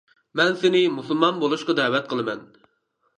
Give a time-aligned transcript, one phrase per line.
[0.39, 2.43] مەن سېنى مۇسۇلمان بولۇشقا دەۋەت قىلىمەن.